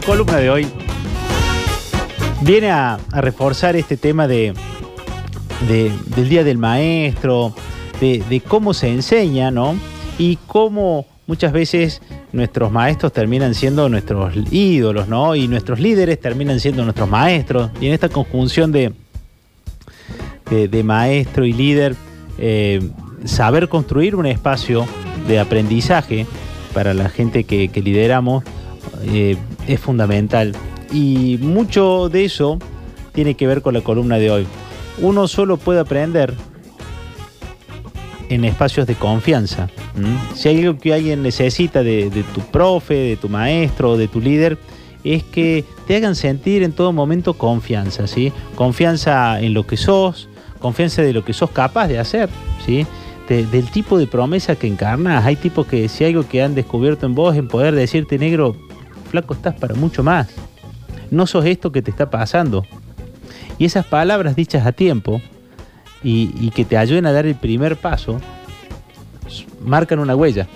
[0.00, 0.66] La columna de hoy
[2.40, 4.54] viene a, reforzar este tema de,
[5.68, 7.54] de- del Día del Maestro,
[8.00, 9.76] de, cómo se enseña, ¿no?
[10.18, 12.00] Y cómo muchas veces
[12.32, 15.36] nuestros maestros terminan siendo nuestros ídolos, ¿no?
[15.36, 17.70] Y nuestros líderes terminan siendo nuestros maestros.
[17.78, 18.94] Y en esta conjunción de,
[20.48, 21.94] de, de maestro y líder,
[22.38, 22.80] eh,
[23.26, 24.86] saber construir un espacio
[25.28, 26.26] de aprendizaje
[26.72, 28.44] para la gente que, que lideramos
[29.04, 29.36] eh,
[29.72, 30.52] es fundamental.
[30.92, 32.58] Y mucho de eso
[33.12, 34.46] tiene que ver con la columna de hoy.
[34.98, 36.34] Uno solo puede aprender
[38.28, 39.68] en espacios de confianza.
[40.34, 44.20] Si hay algo que alguien necesita de, de tu profe, de tu maestro, de tu
[44.20, 44.56] líder,
[45.02, 48.32] es que te hagan sentir en todo momento confianza, ¿sí?
[48.54, 50.28] Confianza en lo que sos,
[50.60, 52.28] confianza de lo que sos capaz de hacer,
[52.64, 52.86] ¿sí?
[53.28, 55.24] De- del tipo de promesa que encarnas.
[55.24, 58.54] Hay tipos que si hay algo que han descubierto en vos, en poder decirte, negro,
[59.10, 60.28] flaco, estás para mucho más.
[61.10, 62.64] No sos esto que te está pasando.
[63.58, 65.20] Y esas palabras dichas a tiempo
[66.02, 68.20] y, y que te ayuden a dar el primer paso,
[69.64, 70.46] marcan una huella.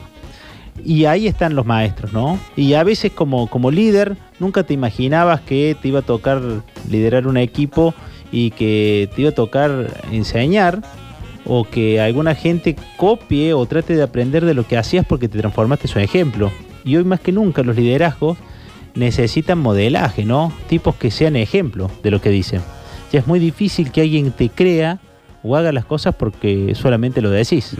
[0.84, 2.38] Y ahí están los maestros, ¿no?
[2.56, 6.41] Y a veces como, como líder, nunca te imaginabas que te iba a tocar
[6.91, 7.94] liderar un equipo
[8.33, 10.83] y que te iba a tocar enseñar
[11.46, 15.39] o que alguna gente copie o trate de aprender de lo que hacías porque te
[15.39, 16.50] transformaste en su ejemplo.
[16.84, 18.38] Y hoy más que nunca los liderazgos
[18.94, 20.52] necesitan modelaje, ¿no?
[20.68, 22.60] Tipos que sean ejemplo de lo que dicen.
[23.12, 25.00] Ya es muy difícil que alguien te crea
[25.42, 27.74] o haga las cosas porque solamente lo decís.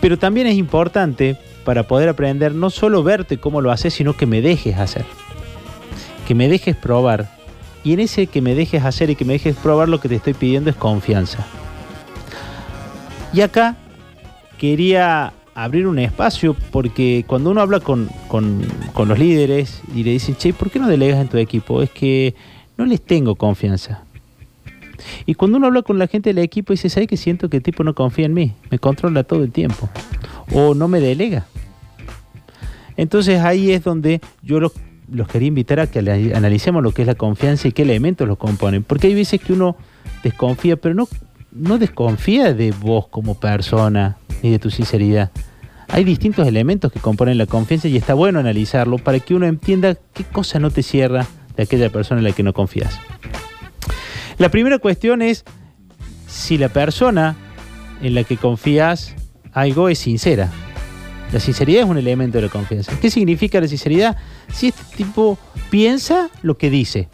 [0.00, 4.26] Pero también es importante para poder aprender no solo verte cómo lo haces, sino que
[4.26, 5.04] me dejes hacer.
[6.26, 7.30] Que me dejes probar.
[7.84, 10.16] Y en ese que me dejes hacer y que me dejes probar lo que te
[10.16, 11.46] estoy pidiendo es confianza.
[13.32, 13.76] Y acá
[14.58, 18.62] quería abrir un espacio porque cuando uno habla con, con-
[19.08, 21.82] los líderes y le dicen, che, ¿por qué no delegas en tu equipo?
[21.82, 22.34] Es que
[22.78, 24.04] no les tengo confianza.
[25.26, 27.62] Y cuando uno habla con la gente del equipo dice, ¿sabes que siento que el
[27.62, 28.52] tipo no confía en mí?
[28.70, 29.88] Me controla todo el tiempo.
[30.52, 31.44] O no me delega.
[32.96, 34.72] Entonces ahí es donde yo los,
[35.10, 38.38] los quería invitar a que analicemos lo que es la confianza y qué elementos los
[38.38, 38.84] componen.
[38.84, 39.76] Porque hay veces que uno
[40.22, 41.08] desconfía, pero no,
[41.52, 45.30] no desconfía de vos como persona ni de tu sinceridad.
[45.88, 49.96] Hay distintos elementos que componen la confianza y está bueno analizarlo para que uno entienda
[50.14, 51.26] qué cosa no te cierra
[51.56, 52.98] de aquella persona en la que no confías.
[54.38, 55.44] La primera cuestión es
[56.26, 57.36] si la persona
[58.00, 59.14] en la que confías
[59.52, 60.50] algo es sincera.
[61.32, 62.98] La sinceridad es un elemento de la confianza.
[62.98, 64.16] ¿Qué significa la sinceridad?
[64.52, 65.38] Si este tipo
[65.70, 67.08] piensa lo que dice.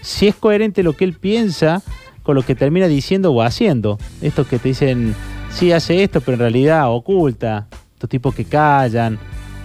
[0.00, 1.82] Si es coherente lo que él piensa
[2.24, 3.98] con lo que termina diciendo o haciendo.
[4.20, 5.14] Estos que te dicen,
[5.50, 7.68] sí hace esto, pero en realidad oculta.
[7.92, 9.18] Estos tipos que callan.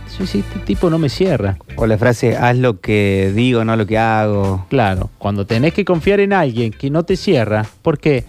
[0.08, 1.58] Sí, sí, este tipo no me cierra.
[1.76, 4.66] O la frase, haz lo que digo, no lo que hago.
[4.70, 8.26] Claro, cuando tenés que confiar en alguien que no te cierra, porque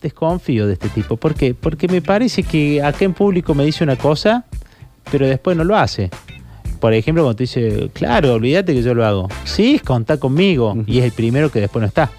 [0.00, 1.16] desconfío de este tipo.
[1.16, 1.54] ¿Por qué?
[1.54, 4.44] Porque me parece que acá en público me dice una cosa,
[5.10, 6.10] pero después no lo hace.
[6.78, 9.28] Por ejemplo, cuando te dice, claro, olvídate que yo lo hago.
[9.44, 10.76] Sí, contá conmigo.
[10.86, 12.10] Y es el primero que después no está.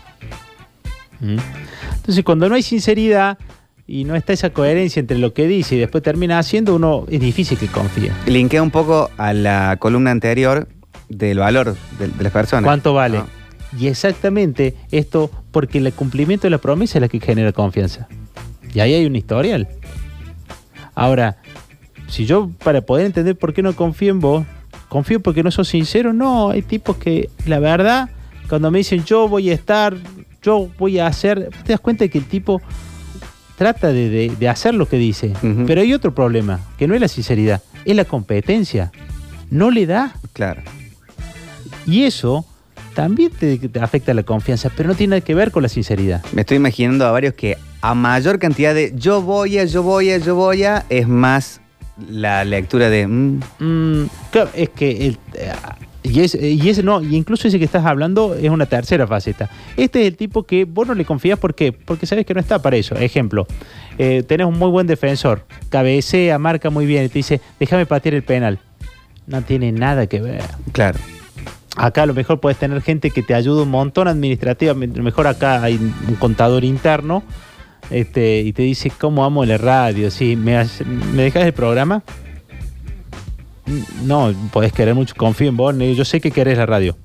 [1.22, 3.38] Entonces, cuando no hay sinceridad
[3.86, 7.20] y no está esa coherencia entre lo que dice y después termina haciendo, uno es
[7.20, 8.12] difícil que confíe.
[8.26, 10.68] Linkea un poco a la columna anterior
[11.10, 12.66] del valor de, de las personas.
[12.66, 13.20] ¿Cuánto vale?
[13.20, 13.28] Ah.
[13.78, 18.08] Y exactamente esto, porque el cumplimiento de la promesa es la que genera confianza.
[18.74, 19.68] Y ahí hay un historial.
[20.96, 21.38] Ahora,
[22.08, 24.46] si yo para poder entender por qué no confío en vos,
[24.90, 28.10] confío porque no sos sincero, no, hay tipos que la verdad,
[28.50, 29.96] cuando me dicen yo voy a estar,
[30.44, 32.62] yo voy a hacer, te das cuenta de que el tipo
[33.58, 35.34] trata de, de- de hacer lo que dice.
[35.66, 38.92] Pero hay otro problema, que no es la sinceridad, es la competencia.
[39.50, 40.14] No le da.
[40.34, 40.62] Claro.
[41.86, 42.46] Y eso
[42.94, 46.24] también te, te afecta la confianza, pero no tiene nada que ver con la sinceridad.
[46.34, 50.10] Me estoy imaginando a varios que a mayor cantidad de yo voy a, yo voy
[50.12, 51.62] a, yo voy a, es más
[52.10, 53.08] la lectura de...
[53.08, 55.52] mm, Mm, claro, es que el, eh,
[56.10, 59.50] y, es, y ese no, y incluso ese que estás hablando es una tercera faceta.
[59.76, 61.72] Este es el tipo que vos no le confías, ¿por qué?
[61.72, 62.96] Porque sabes que no está para eso.
[62.96, 63.48] Ejemplo,
[63.98, 68.16] eh, tenés un muy buen defensor, cabecea, marca muy bien y te dice, déjame patear
[68.16, 68.60] el penal.
[69.26, 70.44] No tiene nada que ver.
[70.72, 71.00] claro.
[71.80, 74.96] Acá a lo mejor puedes tener gente que te ayuda un montón administrativamente.
[74.96, 77.22] A lo mejor acá hay un contador interno
[77.92, 80.10] este, y te dice, ¿cómo amo la radio?
[80.10, 80.58] Sí, ¿me,
[81.14, 82.02] ¿me dejas el programa?
[84.04, 85.76] No, podés querer mucho, confío en vos.
[85.78, 86.98] Yo sé que querés la radio.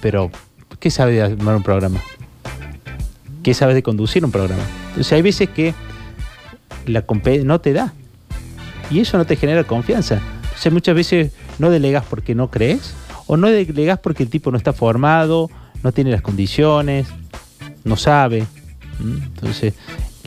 [0.00, 0.30] Pero,
[0.78, 2.00] ¿qué sabes de armar un programa?
[3.42, 4.62] ¿Qué sabes de conducir un programa?
[4.88, 5.74] Entonces hay veces que
[6.86, 7.92] la compe- no te da.
[8.90, 10.20] Y eso no te genera confianza.
[10.54, 12.92] O sea, muchas veces ¿No delegas porque no crees?
[13.26, 15.50] ¿O no delegas porque el tipo no está formado,
[15.82, 17.06] no tiene las condiciones,
[17.82, 18.44] no sabe?
[19.00, 19.72] Entonces,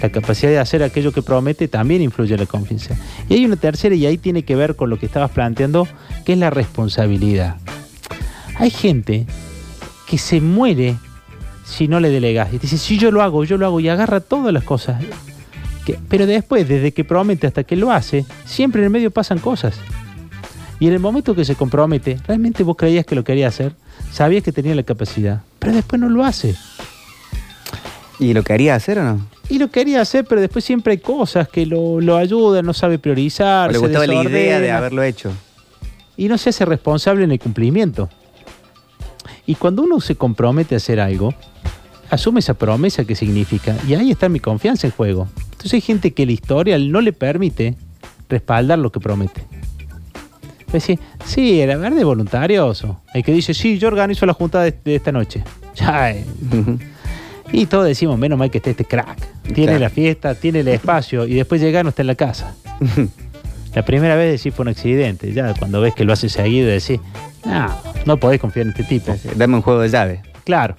[0.02, 2.96] la capacidad de hacer aquello que promete también influye en la confianza.
[3.28, 5.88] Y hay una tercera y ahí tiene que ver con lo que estabas planteando,
[6.26, 7.58] que es la responsabilidad.
[8.56, 9.26] Hay gente
[10.08, 10.96] que se muere
[11.66, 12.54] si no le delegas.
[12.54, 15.02] Y dice, sí, yo lo hago, yo lo hago, y agarra todas las cosas.
[16.08, 19.80] Pero después, desde que promete hasta que lo hace, siempre en el medio pasan cosas.
[20.80, 23.74] Y en el momento que se compromete, realmente vos creías que lo quería hacer,
[24.12, 26.56] sabías que tenía la capacidad, pero después no lo hace.
[28.20, 29.39] ¿Y lo quería hacer o no?
[29.50, 33.00] Y lo quería hacer, pero después siempre hay cosas que lo, lo ayudan, no sabe
[33.00, 33.70] priorizar.
[33.70, 35.32] ¿O le gustaba la idea de haberlo hecho?
[36.16, 38.10] Y no se hace responsable en el cumplimiento.
[39.48, 41.34] Y cuando uno se compromete a hacer algo,
[42.12, 43.76] asume esa promesa que significa.
[43.88, 45.28] Y ahí está mi confianza en juego.
[45.52, 47.76] Entonces hay gente que la historia no le permite
[48.30, 49.44] respaldar lo que promete.
[50.72, 53.02] Decir, sí, la verdad es voluntarioso.
[53.16, 55.44] El que dice, sí, yo organizo la junta de, de esta noche.
[55.76, 56.26] Ya, eh,
[57.52, 59.18] y todos decimos, menos mal que esté este crack.
[59.44, 59.80] Tiene Claro.
[59.80, 62.56] la fiesta, tiene el espacio y después llega no está en la casa.
[63.76, 65.32] La primera vez decís fue un accidente.
[65.34, 67.00] Ya cuando ves que lo hace seguido decís,
[67.46, 67.70] no,
[68.06, 69.16] no podés confiar en este tipo.
[69.36, 70.22] Dame un juego de llave.
[70.44, 70.76] Claro.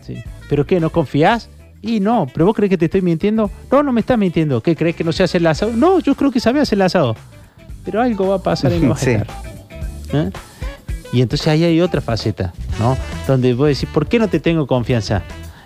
[0.00, 0.16] Sí.
[0.48, 0.80] ¿Pero qué?
[0.80, 1.48] ¿No confías?
[1.80, 3.50] Y no, ¿pero vos crees que te estoy mintiendo?
[3.70, 4.60] No, no me estás mintiendo.
[4.62, 5.72] ¿Qué crees que no se hace el asado?
[5.72, 7.16] No, yo creo que sabe hacer el asado.
[7.84, 9.10] Pero algo va a pasar y no vas a Sí.
[9.12, 9.26] estar.
[10.12, 10.30] ¿Eh?
[11.12, 12.96] Y entonces ahí hay otra faceta, ¿no?
[13.26, 15.22] Donde vos decís, ¿por qué no te tengo confianza?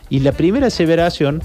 [0.09, 1.43] Y la primera aseveración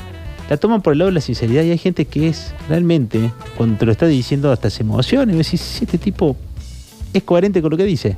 [0.50, 3.78] la toman por el lado de la sinceridad y hay gente que es realmente, cuando
[3.78, 6.36] te lo está diciendo, hasta se emociona y vos decís, "Sí, este tipo
[7.13, 8.18] es coherente con lo que dice,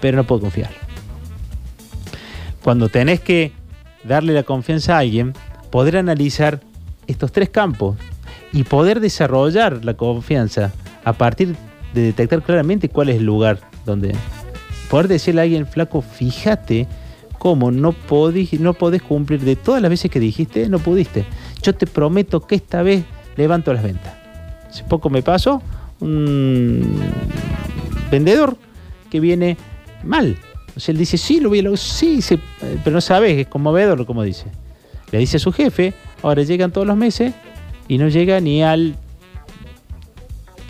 [0.00, 0.70] pero no puedo confiar.
[2.62, 3.52] Cuando tenés que
[4.04, 5.32] darle la confianza a alguien,
[5.70, 6.60] poder analizar
[7.06, 7.96] estos tres campos
[8.52, 10.72] y poder desarrollar la confianza
[11.04, 11.56] a partir
[11.94, 14.14] de detectar claramente cuál es el lugar donde
[14.88, 16.86] poder decirle a alguien flaco, fíjate
[17.42, 21.24] cómo no podís, no podés cumplir de todas las veces que dijiste, no pudiste.
[21.60, 23.02] Yo te prometo que esta vez
[23.34, 24.14] levanto las ventas.
[24.70, 25.60] Hace poco me pasó
[25.98, 27.00] un
[28.12, 28.56] vendedor
[29.10, 29.56] que viene
[30.04, 30.38] mal.
[30.76, 32.20] O sea, él dice, sí, lo voy sí,
[32.84, 34.44] pero no sabes, es conmovedor como dice.
[35.10, 37.34] Le dice a su jefe, ahora llegan todos los meses
[37.88, 38.94] y no llega ni al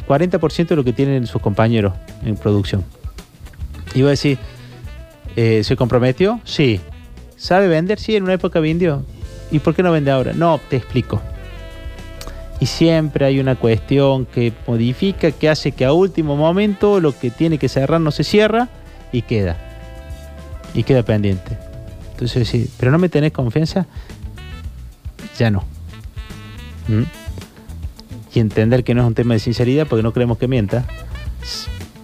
[0.08, 1.92] 40% de lo que tienen sus compañeros
[2.24, 2.82] en producción.
[3.94, 4.38] Y va a decir,
[5.36, 6.40] eh, ¿se comprometió?
[6.44, 6.80] Sí.
[7.36, 7.98] ¿Sabe vender?
[7.98, 9.04] Sí, en una época vendió.
[9.50, 10.32] ¿Y por qué no vende ahora?
[10.32, 11.20] No, te explico.
[12.60, 17.30] Y siempre hay una cuestión que modifica, que hace que a último momento lo que
[17.30, 18.68] tiene que cerrar no se cierra
[19.10, 19.56] y queda.
[20.72, 21.58] Y queda pendiente.
[22.12, 23.86] Entonces, sí, pero no me tenés confianza,
[25.36, 25.64] ya no.
[26.86, 27.02] ¿Mm?
[28.32, 30.84] Y entender que no es un tema de sinceridad porque no creemos que mienta.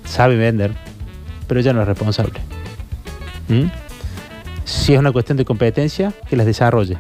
[0.05, 0.75] Sabe vender,
[1.47, 2.41] pero ya no es responsable.
[3.49, 3.71] ¿Mm?
[4.65, 6.99] Si es una cuestión de competencia, que las desarrolle.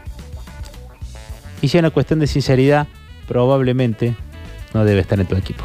[1.60, 2.86] Y si es una cuestión de sinceridad,
[3.26, 4.16] probablemente
[4.74, 5.64] no debe estar en tu equipo.